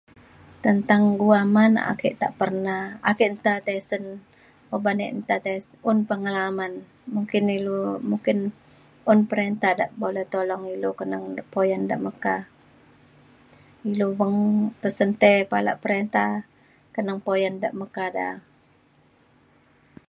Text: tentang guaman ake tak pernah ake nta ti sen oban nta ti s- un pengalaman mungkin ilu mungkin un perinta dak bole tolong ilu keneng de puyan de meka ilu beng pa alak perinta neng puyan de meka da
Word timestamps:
tentang 0.65 1.03
guaman 1.23 1.73
ake 1.91 2.09
tak 2.21 2.31
pernah 2.39 2.81
ake 3.09 3.23
nta 3.35 3.53
ti 3.67 3.75
sen 3.89 4.03
oban 4.75 4.99
nta 5.21 5.35
ti 5.45 5.53
s- 5.65 5.79
un 5.89 5.97
pengalaman 6.09 6.73
mungkin 7.15 7.43
ilu 7.57 7.77
mungkin 8.09 8.37
un 9.11 9.19
perinta 9.29 9.69
dak 9.79 9.91
bole 10.01 10.23
tolong 10.35 10.63
ilu 10.75 10.89
keneng 10.99 11.23
de 11.37 11.43
puyan 11.53 11.83
de 11.89 11.95
meka 12.05 12.37
ilu 13.91 14.07
beng 14.19 14.35
pa 15.49 15.55
alak 15.59 15.77
perinta 15.83 16.25
neng 17.05 17.19
puyan 17.27 17.55
de 17.63 17.69
meka 17.79 18.05
da 18.17 18.29